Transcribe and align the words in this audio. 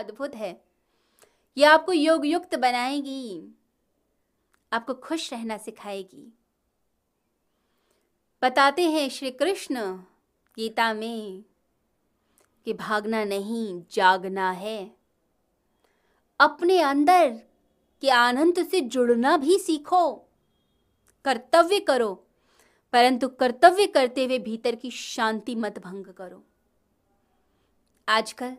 अद्भुत 0.00 0.34
है। 0.34 0.64
ये 1.56 1.64
आपको 1.64 1.92
योग 1.92 2.26
युक्त 2.26 2.54
बनाएगी। 2.54 3.54
आपको 4.72 4.94
खुश 4.94 5.32
रहना 5.32 5.56
सिखाएगी। 5.56 6.38
बताते 8.42 8.90
हैं 8.90 9.08
श्री 9.08 9.30
कृष्ण 9.30 9.96
गीता 10.56 10.92
में 10.92 11.44
कि 12.64 12.72
भागना 12.72 13.24
नहीं, 13.24 13.82
जागना 13.90 14.50
है। 14.50 14.96
अपने 16.40 16.80
अंदर 16.80 17.42
के 18.00 18.10
आनंद 18.10 18.68
से 18.68 18.80
जुड़ना 18.80 19.36
भी 19.36 19.58
सीखो। 19.58 20.28
कर्तव्य 21.24 21.80
करो, 21.80 22.26
परंतु 22.92 23.28
कर्तव्य 23.28 23.86
करते 23.86 24.24
हुए 24.24 24.38
भीतर 24.38 24.74
की 24.74 24.90
शांति 24.90 25.54
मत 25.54 25.78
भंग 25.78 26.06
करो। 26.06 26.44
आजकल 28.08 28.56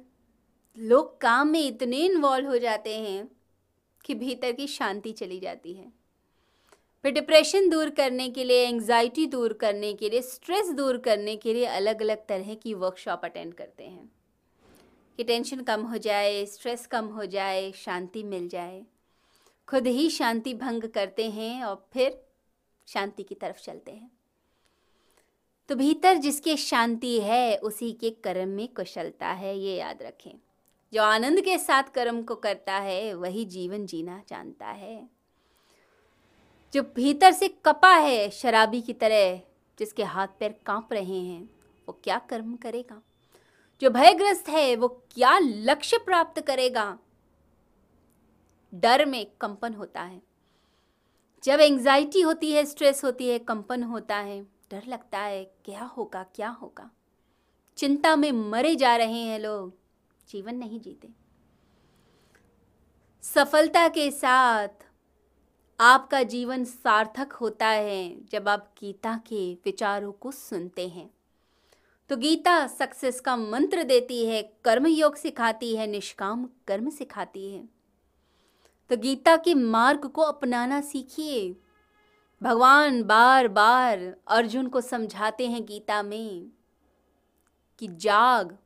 लोग 0.78 1.22
काम 1.22 1.48
में 1.48 1.68
इतने 1.68 1.98
इन्वॉल्व 1.98 2.48
हो 2.48 2.58
जाते 2.58 3.00
हैं 3.00 3.32
कि 4.06 4.16
भीतर 4.16 4.52
की 4.52 4.68
शांति 4.68 5.12
चली 5.12 5.40
जाती 5.40 5.74
है। 5.74 5.94
फिर 7.04 7.12
डिप्रेशन 7.12 7.70
दूर 7.70 7.90
करने 7.90 8.30
के 8.30 8.44
लिए 8.44 8.68
एंजाइटी 8.68 9.28
दूर 9.28 9.54
करने 9.54 9.94
के 9.94 10.10
लिए 10.10 10.22
स्ट्रेस 10.22 10.70
दूर 10.70 10.98
करने 10.98 11.36
के 11.36 11.54
लिए 11.54 11.66
अलग 11.66 12.02
अलग 12.02 12.28
तरह 12.28 12.54
की 12.54 12.74
वर्कशॉप 12.74 13.22
अटेंड 13.24 13.54
करते 13.54 13.84
हैं। 13.84 14.12
कि 15.18 15.24
टेंशन 15.24 15.62
कम 15.62 15.82
हो 15.82 15.98
जाए 15.98 16.46
स्ट्रेस 16.46 16.88
कम 16.88 17.06
हो 17.06 17.26
जाए, 17.26 17.72
शांति 17.72 18.24
मिल 18.24 18.50
जाए। 18.50 18.86
खुद 19.68 19.88
ही 19.88 20.10
शांति 20.10 20.54
भंग 20.54 20.84
करते 20.84 21.30
हैं 21.30 21.64
और 21.64 21.88
फिर 21.94 22.24
शांति 22.88 23.24
की 23.24 23.36
तरफ़ 23.36 23.62
चलते 23.62 23.92
हैं। 23.92 24.12
तो 25.70 25.76
भीतर 25.76 26.16
जिसके 26.16 26.58
शांति 26.58 27.20
है, 27.20 27.58
उसी 27.58 27.92
के 27.92 28.10
कर्म 28.10 28.50
में 28.50 28.68
कुशलता 28.68 29.28
है, 29.28 29.60
ये 29.60 29.76
याद 29.78 30.02
रखें। 30.02 30.40
जो 30.94 31.04
आनंद 31.04 31.42
के 31.42 31.58
साथ 31.58 31.84
कर्म 31.84 32.24
को 32.24 32.36
करता 32.36 32.74
है, 32.74 33.14
वही 33.14 33.46
जीवन 33.46 33.86
जीना 33.86 34.24
जानता 34.28 34.68
है। 34.68 35.10
जो 36.74 36.84
भीतर 36.84 37.32
से 37.32 37.48
कपा 37.48 37.96
है 37.96 38.30
शराबी 38.30 38.82
की 38.82 38.94
तरह, 38.94 39.42
जिसके 39.80 40.04
हाथ 40.04 40.28
पैर 40.40 40.56
काँप 40.66 40.94
रहे 40.94 41.20
हैं, 41.20 41.50
वो 41.88 42.00
क्या 42.04 42.20
कर्म 42.20 42.56
करेगा? 42.56 43.02
जो 43.82 43.90
भयग्रस्त 43.90 44.50
है, 44.50 44.76
वो 44.76 44.88
क्या 44.88 45.40
लक्ष्य 45.40 45.98
प्राप्त 45.98 46.42
करेगा? 46.42 47.00
डर 48.74 49.06
में 49.06 49.28
कंपन 49.42 49.74
होता 49.74 50.02
है। 50.02 50.22
जब 51.44 51.60
एंजाइटी 51.60 52.22
होती 52.22 52.52
है 52.52 52.66
स्ट्रेस 52.66 53.04
होती 53.04 53.30
है, 53.30 53.40
कंपन 53.40 53.84
होता 53.84 54.18
है, 54.18 54.44
डर 54.44 54.84
लगता 54.88 55.20
है, 55.20 55.46
क्या 55.46 55.84
होगा 55.84 56.24
क्या 56.24 56.50
होगा? 56.50 56.92
चिंता 57.78 58.16
में 58.16 58.32
मरे 58.32 58.76
जा 58.76 58.96
रहे 58.96 59.20
हैं 59.20 59.40
लोग। 59.40 59.81
जीवन 60.30 60.56
नहीं 60.56 60.80
जीते। 60.80 61.10
सफलता 63.22 63.88
के 63.88 64.12
साथ 64.12 64.68
आपका 65.80 66.24
जीवन 66.24 66.64
सार्थक 66.64 67.32
होता 67.32 67.68
है 67.68 68.26
जब 68.26 68.50
आप 68.50 68.74
गीता 68.82 69.22
के 69.28 69.54
विचारों 69.54 70.12
को 70.12 70.32
सुनते 70.32 70.88
हैं। 70.88 71.10
तो 72.10 72.18
गीता 72.18 72.68
सक्सेस 72.68 73.20
का 73.20 73.36
मंत्र 73.36 73.84
देती 73.84 74.26
है 74.26 74.54
कर्म 74.64 74.88
योग 74.88 75.16
सिखाती 75.16 75.76
है, 75.76 75.88
निष्काम 75.88 76.50
कर्म 76.68 76.90
सिखाती 76.90 77.52
है। 77.52 77.70
तो 78.90 78.98
गीता 78.98 79.38
के 79.38 79.54
मार्ग 79.54 80.06
को 80.06 80.22
अपनाना 80.22 80.82
सीखिए। 80.82 81.56
भगवान 82.44 83.04
बार 83.04 83.48
बार 83.48 84.16
अर्जुन 84.28 84.68
को 84.68 84.82
समझाते 84.82 85.48
हैं 85.48 85.66
गीता 85.66 86.04
में 86.04 86.52
कि 87.80 87.88
जाग 87.88 88.58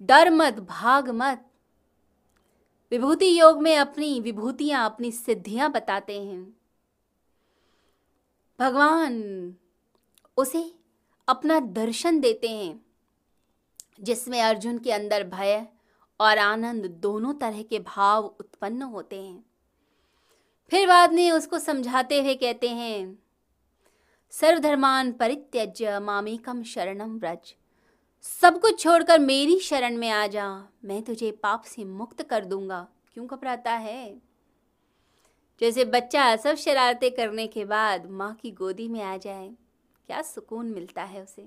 डर 0.00 0.30
मत, 0.30 0.54
भाग 0.60 1.08
मत। 1.10 1.44
विभूति 2.92 3.26
योग 3.40 3.60
में 3.62 3.76
अपनी 3.76 4.20
विभूतियाँ, 4.20 4.84
अपनी 4.84 5.10
सिद्धियाँ 5.12 5.70
बताते 5.70 6.20
हैं। 6.22 6.42
भगवान 8.58 9.54
उसे 10.36 10.72
अपना 11.28 11.60
दर्शन 11.60 12.20
देते 12.20 12.48
हैं, 12.48 12.80
जिसमें 14.00 14.40
अर्जुन 14.42 14.78
के 14.78 14.92
अंदर 14.92 15.24
भय 15.24 15.66
और 16.20 16.38
आनंद 16.38 16.86
दोनों 17.02 17.34
तरह 17.34 17.62
के 17.62 17.78
भाव 17.78 18.24
उत्पन्न 18.40 18.82
होते 18.82 19.22
हैं। 19.22 19.44
फिर 20.72 20.86
बाद 20.88 21.12
में 21.12 21.30
उसको 21.30 21.58
समझाते 21.58 22.20
हुए 22.20 22.34
कहते 22.34 22.68
हैं, 22.68 23.18
सर्वधर्मान 24.32 25.12
परित्यज्य 25.12 25.98
मामेकम 26.00 26.62
शरणम 26.62 27.18
व्रज। 27.18 27.54
सब 28.24 28.58
कुछ 28.60 28.82
छोड़कर 28.82 29.18
मेरी 29.18 29.58
शरण 29.58 29.96
में 29.96 30.08
आ 30.08 30.26
जा। 30.26 30.46
मैं 30.84 31.02
तुझे 31.02 31.30
पाप 31.32 31.62
से 31.62 31.84
मुक्त 31.84 32.22
कर 32.22 32.44
दूँगा। 32.44 32.86
क्यों 33.14 33.26
घबराता 33.26 33.72
है? 33.72 34.20
जैसे 35.60 35.84
बच्चा 35.84 36.34
सब 36.36 36.54
शरारतें 36.54 37.10
करने 37.10 37.46
के 37.46 37.64
बाद 37.64 38.06
माँ 38.10 38.32
की 38.34 38.50
गोदी 38.50 38.88
में 38.88 39.00
आ 39.02 39.16
जाए, 39.16 39.48
क्या 40.08 40.22
सुकून 40.22 40.66
मिलता 40.66 41.02
है 41.02 41.22
उसे? 41.22 41.46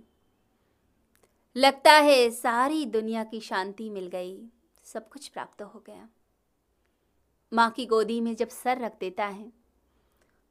लगता 1.55 1.93
है 1.93 2.29
सारी 2.29 2.85
दुनिया 2.85 3.23
की 3.23 3.39
शांति 3.39 3.89
मिल 3.89 4.07
गई, 4.07 4.37
सब 4.85 5.09
कुछ 5.09 5.27
प्राप्त 5.27 5.61
हो 5.61 5.83
गया। 5.87 6.07
माँ 7.51 7.69
की 7.71 7.85
गोदी 7.85 8.19
में 8.21 8.35
जब 8.35 8.49
सर 8.49 8.77
रख 8.77 8.99
देता 8.99 9.25
है 9.25 9.51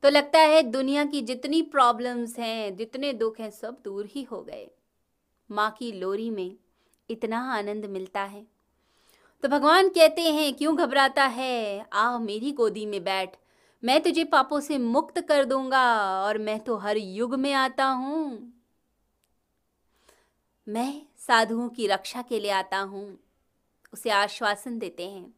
तो 0.02 0.10
लगता 0.10 0.38
है 0.38 0.62
दुनिया 0.62 1.04
की 1.04 1.22
जितनी 1.22 1.62
प्रॉब्लम्स 1.62 2.38
हैं, 2.38 2.76
जितने 2.76 3.12
दुख 3.12 3.40
हैं, 3.40 3.50
सब 3.50 3.80
दूर 3.84 4.06
ही 4.06 4.22
हो 4.22 4.42
गए। 4.42 4.70
माँ 5.52 5.70
की 5.70 5.92
लोरी 5.92 6.30
में 6.30 6.56
इतना 7.10 7.52
आनंद 7.52 7.86
मिलता 7.86 8.22
है। 8.22 8.46
तो 9.42 9.48
भगवान 9.48 9.88
कहते 9.88 10.22
हैं, 10.22 10.54
क्यों 10.54 10.76
घबराता 10.76 11.24
है? 11.24 11.86
आ 11.92 12.18
मेरी 12.18 12.52
गोदी 12.52 12.86
में 12.86 13.04
बैठ। 13.04 13.36
मैं 13.84 14.00
तुझे 14.00 14.24
पापों 14.24 14.60
से 14.60 14.78
मुक्त 14.78 15.20
कर 15.20 15.44
दूँगा 15.44 15.96
और 16.22 16.38
मैं 16.38 16.60
तो 16.60 16.76
हर 16.76 16.96
युग 16.96 17.34
में 17.34 17.52
आता 17.52 17.84
हूँ। 17.84 18.52
मैं 20.68 21.02
साधुओं 21.18 21.68
की 21.68 21.86
रक्षा 21.86 22.22
के 22.22 22.40
लिए 22.40 22.50
आता 22.50 22.78
हूँ। 22.78 23.18
उसे 23.92 24.10
आश्वासन 24.10 24.78
देते 24.78 25.10
हैं। 25.10 25.34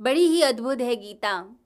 बड़ी 0.00 0.26
ही 0.26 0.42
अद्भुत 0.42 0.80
है 0.80 0.96
गीता। 0.96 1.56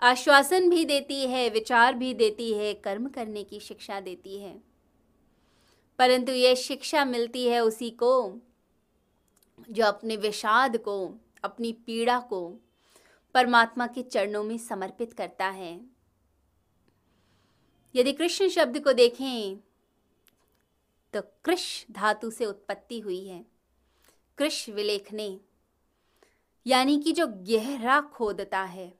आश्वासन 0.00 0.70
भी 0.70 0.84
देती 0.84 1.26
है, 1.26 1.48
विचार 1.48 1.94
भी 1.94 2.14
देती 2.14 2.52
है, 2.52 2.74
कर्म 2.74 3.08
करने 3.08 3.44
की 3.44 3.60
शिक्षा 3.60 4.00
देती 4.00 4.38
है। 4.38 4.75
परंतु 5.98 6.32
यह 6.32 6.54
शिक्षा 6.54 7.04
मिलती 7.04 7.46
है 7.46 7.60
उसी 7.60 7.90
को, 7.90 8.40
जो 9.70 9.84
अपने 9.84 10.16
विषाद 10.16 10.76
को, 10.76 11.14
अपनी 11.44 11.72
पीड़ा 11.86 12.18
को 12.20 12.40
परमात्मा 13.34 13.86
के 13.86 14.02
चरणों 14.02 14.42
में 14.44 14.56
समर्पित 14.58 15.12
करता 15.12 15.48
है। 15.48 15.80
यदि 17.94 18.12
कृष्ण 18.12 18.48
शब्द 18.48 18.78
को 18.84 18.92
देखें 18.92 19.56
तो 21.14 21.20
कृष 21.44 21.84
धातु 21.90 22.30
से 22.30 22.46
उत्पत्ति 22.46 22.98
हुई 23.00 23.26
है। 23.26 23.44
कृष 24.38 24.68
विलेखने, 24.68 25.40
यानी 26.66 27.00
कि 27.00 27.12
जो 27.12 27.26
गहरा 27.26 28.00
खोदता 28.00 28.62
है, 28.62 28.92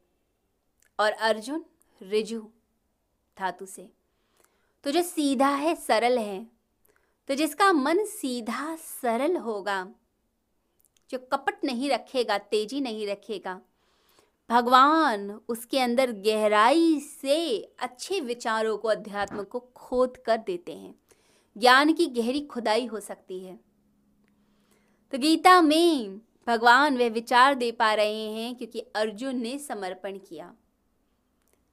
और 0.98 1.12
अर्जुन 1.12 1.64
रिजु 2.00 2.40
धातु 3.36 3.66
से। 3.66 3.88
तो 4.84 4.90
जो 4.90 5.02
सीधा 5.02 5.48
है, 5.48 5.74
सरल 5.74 6.18
है 6.18 6.55
तो 7.28 7.34
जिसका 7.34 7.72
मन 7.72 8.04
सीधा 8.04 8.76
सरल 8.76 9.36
होगा, 9.36 9.88
जो 11.10 11.18
कपट 11.18 11.64
नहीं 11.64 11.90
रखेगा, 11.90 12.38
तेज़ी 12.38 12.80
नहीं 12.80 13.06
रखेगा, 13.06 13.60
भगवान 14.50 15.40
उसके 15.48 15.78
अंदर 15.78 16.12
गहराई 16.12 17.00
से 17.00 17.62
अच्छे 17.78 18.20
विचारों 18.20 18.78
को, 18.78 18.88
अध्यात्म 18.88 19.44
को 19.44 19.58
खोद 19.58 20.16
कर 20.16 20.36
देते 20.36 20.72
हैं। 20.72 20.94
ज्ञान 21.58 21.92
की 21.92 22.06
गहरी 22.06 22.40
खुदाई 22.40 22.86
हो 22.86 23.00
सकती 23.00 23.40
है। 23.40 23.60
तो 25.12 25.18
गीता 25.18 25.60
में 25.60 26.20
भगवान 26.46 26.96
वे 26.96 27.08
विचार 27.08 27.54
दे 27.54 27.72
पा 27.72 27.94
रहे 27.94 28.28
हैं, 28.28 28.54
क्योंकि 28.54 28.80
अर्जुन 28.80 29.36
ने 29.36 29.58
समर्पण 29.58 30.18
किया। 30.18 30.54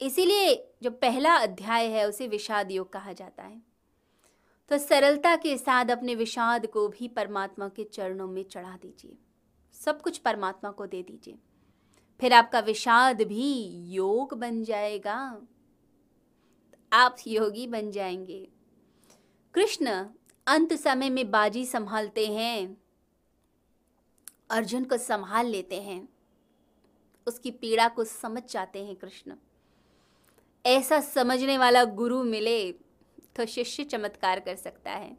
इसीलिए 0.02 0.74
जो 0.84 0.92
पहला 0.92 1.36
अध्याय 1.36 1.88
है, 1.88 2.10
उसे 2.10 2.28
विषाद 2.28 2.72
योग 2.72 2.94
कहा 2.94 3.14
जाता 3.14 3.44
है। 3.44 3.73
तो 4.70 4.78
सरलता 4.78 5.36
के 5.36 5.58
साथ 5.58 5.86
अपने 5.86 6.16
विषाद 6.16 6.68
को 6.68 6.88
भी 6.88 7.08
परमात्मा 7.08 7.70
के 7.70 7.84
चरणों 7.84 8.28
में 8.28 8.44
चढ़ा 8.44 8.78
दीजिए। 8.82 9.18
सब 9.74 10.02
कुछ 10.02 10.18
परमात्मा 10.18 10.72
को 10.72 10.86
दे 10.86 11.04
दीजिए। 11.04 11.36
फिर 12.20 12.34
आपका 12.34 12.60
विषाद 12.60 13.22
भी 13.22 13.64
योग 13.94 14.34
बन 14.34 14.64
जाएगा। 14.64 15.42
आप 16.94 17.16
योगी 17.28 17.68
बन 17.68 17.92
जाएँगे। 17.92 18.50
कृष्ण, 19.54 20.06
अंत 20.48 20.74
समय 20.74 21.10
में 21.10 21.32
बाजी 21.32 21.66
संभालते 21.66 22.28
हैं। 22.28 22.78
अर्जुन 24.50 24.84
को 24.84 24.98
संभाल 24.98 25.46
लेते 25.46 25.82
हैं। 25.82 26.10
उसकी 27.28 27.52
पीड़ा 27.52 27.88
को 27.88 28.04
समझ 28.04 28.52
जाते 28.52 28.86
हैं 28.86 28.96
कृष्ण। 28.96 29.36
ऐसा 30.66 31.02
समझने 31.02 31.58
वाला 31.58 31.84
गुरु 31.84 32.24
मिले। 32.24 32.76
तो 33.36 33.46
शिष्य 33.46 33.84
चमत्कार 33.84 34.40
कर 34.40 34.56
सकता 34.56 34.92
है। 34.92 35.18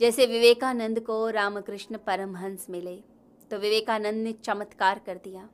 जैसे 0.00 0.26
विवेकानंद 0.26 1.00
को 1.00 1.28
रामकृष्ण 1.30 1.98
परमहंस 1.98 2.66
मिले 2.70 2.96
तो 3.50 3.58
विवेकानंद 3.58 4.22
ने 4.24 4.32
चमत्कार 4.32 4.98
कर 4.98 5.16
दिया। 5.16 5.48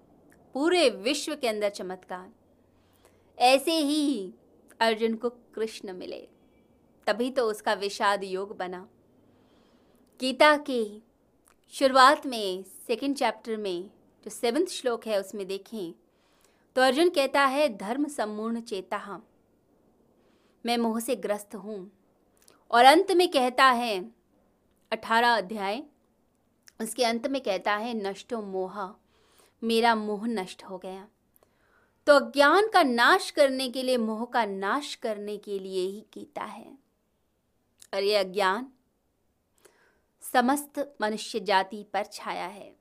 पूरे 0.54 0.88
विश्व 0.90 1.34
के 1.36 1.48
अंदर 1.48 1.68
चमत्कार। 1.68 2.30
ऐसे 3.38 3.72
ही 3.72 4.34
अर्जुन 4.80 5.14
को 5.14 5.28
कृष्ण 5.54 5.92
मिले। 5.92 6.26
तभी 7.06 7.30
तो 7.30 7.44
उसका 7.50 7.74
विषाद 7.74 8.24
योग 8.24 8.56
बना। 8.56 8.88
गीता 10.20 10.56
के 10.70 10.84
शुरुआत 11.72 12.26
में 12.26 12.62
सेकंड 12.86 13.16
चैप्टर 13.16 13.56
में, 13.56 13.90
जो 14.24 14.30
सेवंथ 14.30 14.66
श्लोक 14.66 15.06
है, 15.06 15.20
उसमें 15.20 15.46
देखें 15.46 15.94
तो 16.76 16.82
अर्जुन 16.82 17.08
कहता 17.08 17.44
है, 17.44 17.68
धर्म 17.76 18.06
सम्पूर्ण 18.08 18.60
चेता 18.60 18.96
मैं 20.66 20.78
मोह 20.78 21.00
से 21.00 21.16
ग्रस्त 21.16 21.54
हूँ। 21.54 21.90
और 22.70 22.84
अंत 22.84 23.12
में 23.12 23.28
कहता 23.28 23.64
है, 23.64 24.10
अठारह 24.92 25.36
अध्याय, 25.36 25.82
उसके 26.80 27.04
अंत 27.04 27.26
में 27.26 27.40
कहता 27.40 27.76
है, 27.76 27.94
नष्टो 27.94 28.42
मोह, 28.42 28.94
मेरा 29.64 29.94
मोह 29.94 30.26
नष्ट 30.26 30.64
हो 30.64 30.78
गया। 30.78 31.08
तो 32.06 32.14
अज्ञान 32.14 32.68
का 32.68 32.82
नाश 32.82 33.30
करने 33.30 33.68
के 33.68 33.82
लिए, 33.82 33.96
मोह 33.96 34.24
का 34.24 34.44
नाश 34.44 34.94
करने 34.94 35.36
के 35.36 35.58
लिए 35.58 35.86
ही 35.86 36.04
गीता 36.14 36.44
है। 36.44 36.78
और 37.94 38.02
ये 38.02 38.16
अज्ञान 38.16 38.72
समस्त 40.22 40.96
मनुष्य 41.00 41.40
जाति 41.40 41.82
पर 41.82 42.04
छाया 42.04 42.46
है। 42.46 42.76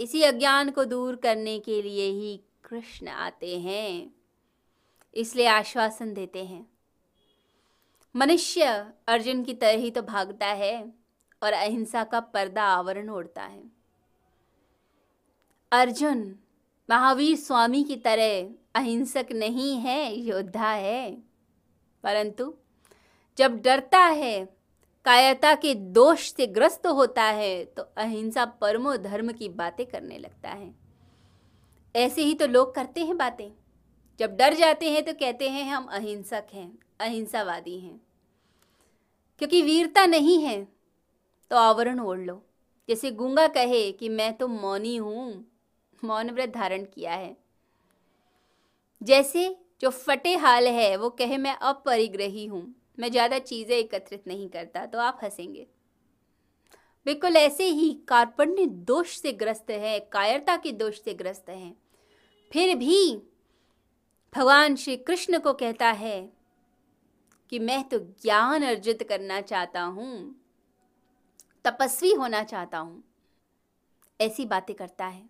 इसी 0.00 0.22
अज्ञान 0.22 0.70
को 0.70 0.84
दूर 0.84 1.16
करने 1.16 1.58
के 1.58 1.82
लिए 1.82 2.10
ही 2.10 2.40
कृष्ण 2.64 3.08
आते 3.08 3.58
हैं, 3.58 4.14
इसलिए 5.14 5.46
आश्वासन 5.46 6.14
देते 6.14 6.44
हैं। 6.44 6.71
मनुष्य 8.14 8.92
अर्जुन 9.08 9.42
की 9.44 9.54
तरह 9.54 9.70
ही 9.70 9.90
तो 9.90 10.02
भागता 10.02 10.46
है 10.46 10.92
और 11.42 11.52
अहिंसा 11.52 12.04
का 12.04 12.20
पर्दा 12.20 12.62
आवरण 12.62 13.08
ओढ़ता 13.08 13.42
है। 13.42 13.62
अर्जुन, 15.72 16.38
महावीर 16.90 17.36
स्वामी 17.36 17.82
की 17.84 17.96
तरह 17.96 18.54
अहिंसक 18.74 19.26
नहीं 19.32 19.76
है, 19.76 20.14
योद्धा 20.14 20.70
है। 20.70 21.10
परंतु 22.04 22.54
जब 23.38 23.60
डरता 23.62 23.98
है 23.98 24.44
कायता 25.04 25.54
के 25.54 25.74
दोष 25.74 26.32
से 26.32 26.46
ग्रस्त 26.46 26.86
होता 26.86 27.22
है 27.22 27.64
तो 27.64 27.82
अहिंसा 27.82 28.44
परमो 28.44 28.96
धर्म 28.96 29.32
की 29.32 29.48
बातें 29.48 29.86
करने 29.86 30.18
लगता 30.18 30.50
है। 30.50 30.74
ऐसे 31.96 32.22
ही 32.22 32.34
तो 32.34 32.46
लोग 32.46 32.74
करते 32.74 33.04
हैं 33.04 33.16
बातें। 33.16 33.50
जब 34.20 34.36
डर 34.36 34.54
जाते 34.54 34.90
हैं 34.90 35.02
तो 35.04 35.12
कहते 35.12 35.48
हैं 35.48 35.64
हम 35.64 35.84
अहिंसक 35.86 36.46
हैं, 36.54 36.72
अहिंसावादी 37.00 37.78
हैं। 37.80 38.00
क्योंकि 39.40 39.62
वीरता 39.62 40.04
नहीं 40.06 40.38
है 40.42 40.62
तो 41.50 41.56
आवरण 41.56 42.00
ओढ़ 42.00 42.18
लो। 42.18 42.42
जैसे 42.88 43.10
गूँगा 43.10 43.46
कहे 43.48 43.90
कि 43.92 44.08
मैं 44.08 44.32
तो 44.36 44.48
मौनी 44.48 44.96
हूँ 44.96 45.44
मौन 46.02 46.30
व्रत 46.30 46.52
धारण 46.54 46.84
किया 46.84 47.12
है। 47.12 47.36
जैसे 49.00 49.48
जो 49.80 49.90
फटे 49.90 50.34
हाल 50.36 50.66
है, 50.66 50.96
वो 50.96 51.10
कहे 51.10 51.36
मैं 51.36 51.54
अपरिग्रही 51.54 52.46
हूँ, 52.46 52.74
मैं 52.98 53.10
ज़्यादा 53.10 53.38
चीज़ें 53.38 53.76
एकत्रित 53.76 54.26
नहीं 54.26 54.48
करता 54.48 54.84
तो 54.86 54.98
आप 54.98 55.20
हंसेंगे। 55.22 55.66
बिल्कुल 57.06 57.36
ऐसे 57.36 57.64
ही 57.66 57.92
कार्पण्य 58.08 58.66
दोष 58.66 59.16
से 59.16 59.32
ग्रस्त 59.32 59.70
है, 59.70 59.98
कायरता 60.02 60.56
के 60.56 60.72
दोष 60.72 61.00
से 61.00 61.14
ग्रस्त 61.14 61.48
है। 61.50 61.72
फिर 62.52 62.74
भी 62.76 63.22
भगवान 64.32 64.76
श्री 64.76 64.96
कृष्ण 64.96 65.38
को 65.38 65.52
कहता 65.52 65.90
है 65.90 66.20
कि 67.52 67.58
मैं 67.58 67.82
तो 67.88 67.98
ज्ञान 67.98 68.62
अर्जित 68.62 69.02
करना 69.08 69.40
चाहता 69.40 69.82
हूँ, 69.82 70.34
तपस्वी 71.64 72.12
होना 72.12 72.42
चाहता 72.44 72.78
हूँ, 72.78 73.02
ऐसी 74.20 74.46
बातें 74.46 74.74
करता 74.76 75.06
है। 75.06 75.22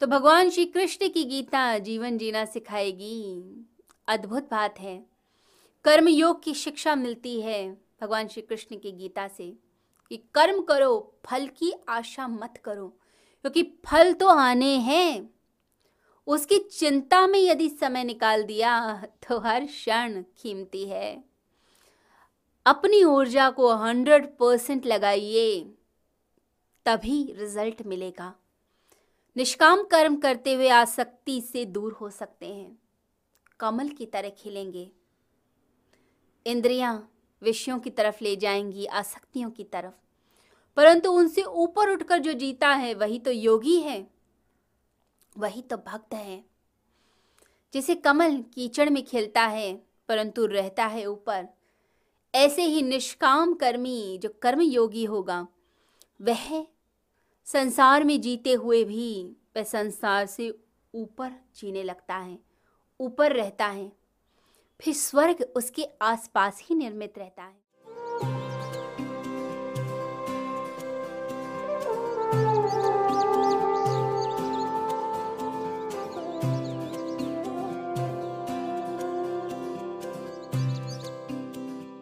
तो 0.00 0.06
भगवान 0.06 0.50
श्री 0.50 0.64
कृष्ण 0.66 1.08
की 1.08 1.24
गीता 1.24 1.78
जीवन 1.78 2.18
जीना 2.18 2.44
सिखाएगी। 2.44 3.66
अद्भुत 4.08 4.50
बात 4.50 4.80
है। 4.80 4.96
कर्म 5.84 6.08
योग 6.08 6.42
की 6.42 6.54
शिक्षा 6.54 6.94
मिलती 6.94 7.40
है 7.40 7.68
भगवान 8.02 8.28
श्री 8.28 8.42
कृष्ण 8.42 8.76
की 8.76 8.92
गीता 8.92 9.28
से 9.28 9.52
कि 10.10 10.16
कर्म 10.34 10.62
करो, 10.62 11.14
फल 11.26 11.46
की 11.48 11.72
आशा 11.88 12.28
मत 12.28 12.60
करो, 12.64 12.88
क्योंकि 13.44 13.62
फल 13.86 14.12
तो 14.12 14.28
आने 14.28 14.76
हैं। 14.78 15.30
उसकी 16.26 16.58
चिंता 16.58 17.26
में 17.26 17.40
यदि 17.40 17.68
समय 17.68 18.04
निकाल 18.04 18.42
दिया 18.42 19.02
तो 19.28 19.38
हर 19.38 19.64
क्षण 19.66 20.22
कीमती 20.42 20.84
है। 20.86 21.24
अपनी 22.66 23.04
ऊर्जा 23.04 23.50
को 23.50 23.74
हंड्रेड 23.74 24.26
परसेंट 24.36 24.86
लगाइए, 24.86 25.60
तभी 26.86 27.32
रिज़ल्ट 27.32 27.82
मिलेगा। 27.86 28.34
निष्काम 29.36 29.82
कर्म 29.82 30.16
करते 30.16 30.54
हुए 30.54 30.68
आसक्ति 30.68 31.40
से 31.40 31.64
दूर 31.64 31.92
हो 31.92 32.10
सकते 32.10 32.46
हैं। 32.46 32.78
कमल 33.60 33.88
की 33.88 34.06
तरह 34.06 34.28
खिलेंगे। 34.28 34.90
इंद्रियाँ 36.46 37.12
विषयों 37.42 37.78
की 37.78 37.90
तरफ़ 37.90 38.16
ले 38.22 38.36
जाएँगी, 38.36 38.86
आसक्तियों 38.86 39.50
की 39.50 39.64
तरफ़। 39.64 39.94
परंतु 40.76 41.12
उनसे 41.12 41.42
ऊपर 41.42 41.90
उठकर 41.90 42.18
जो 42.18 42.32
जीता 42.32 42.68
है, 42.68 42.94
वही 42.94 43.18
तो 43.18 43.30
योगी 43.30 43.80
है। 43.80 44.10
वही 45.36 45.62
तो 45.62 45.76
भक्त 45.76 46.14
है, 46.14 46.44
जैसे 47.74 47.94
कमल 47.94 48.36
कीचड़ 48.54 48.88
में 48.90 49.04
खिलता 49.04 49.42
है, 49.42 49.74
परंतु 50.08 50.46
रहता 50.46 50.86
है 50.86 51.04
ऊपर। 51.06 51.46
ऐसे 52.34 52.62
ही 52.62 52.82
निष्काम 52.82 53.54
कर्मी, 53.54 54.18
जो 54.22 54.28
कर्म 54.42 54.60
योगी 54.60 55.04
होगा, 55.04 55.46
वह 56.20 56.66
संसार 57.46 58.04
में 58.04 58.20
जीते 58.20 58.52
हुए 58.52 58.82
भी, 58.84 59.36
वह 59.56 59.62
संसार 59.62 60.26
से 60.26 60.50
ऊपर 60.94 61.32
जीने 61.56 61.82
लगता 61.82 62.16
है, 62.16 62.38
ऊपर 63.00 63.32
रहता 63.32 63.66
है। 63.66 63.90
फिर 64.80 64.94
स्वर्ग 64.94 65.42
उसके 65.56 65.84
आसपास 66.02 66.60
ही 66.62 66.74
निर्मित 66.74 67.18
रहता 67.18 67.42
है। 67.42 67.51